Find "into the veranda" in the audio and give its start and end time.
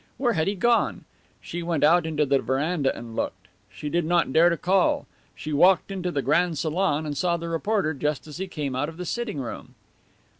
2.07-2.97